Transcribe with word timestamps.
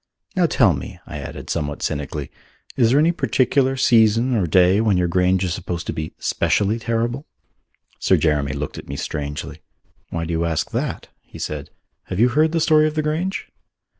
Now 0.35 0.47
tell 0.47 0.73
me," 0.73 0.99
I 1.05 1.19
added 1.19 1.51
somewhat 1.51 1.83
cynically, 1.83 2.31
"is 2.75 2.89
there 2.89 2.97
any 2.97 3.11
particular 3.11 3.77
season 3.77 4.33
or 4.35 4.47
day 4.47 4.81
when 4.81 4.97
your 4.97 5.07
Grange 5.07 5.43
is 5.43 5.53
supposed 5.53 5.85
to 5.85 5.93
be 5.93 6.15
specially 6.17 6.79
terrible?" 6.79 7.27
Sir 7.99 8.17
Jeremy 8.17 8.53
looked 8.53 8.79
at 8.79 8.87
me 8.89 8.95
strangely. 8.95 9.61
"Why 10.09 10.25
do 10.25 10.31
you 10.31 10.43
ask 10.43 10.71
that?" 10.71 11.09
he 11.21 11.37
said. 11.37 11.69
"Have 12.05 12.19
you 12.19 12.29
heard 12.29 12.51
the 12.51 12.59
story 12.59 12.87
of 12.87 12.95
the 12.95 13.03
Grange?" 13.03 13.51